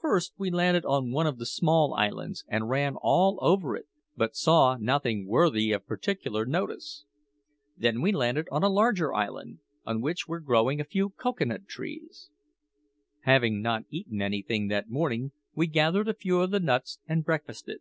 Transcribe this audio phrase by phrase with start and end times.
[0.00, 4.36] First we landed on one of the small islands and ran all over it, but
[4.36, 7.04] saw nothing worthy of particular notice.
[7.76, 11.66] Then we landed on a larger island, on which were growing a few cocoa nut
[11.66, 12.30] trees.
[13.26, 17.80] Not having eaten anything that morning, we gathered a few of the nuts and breakfasted.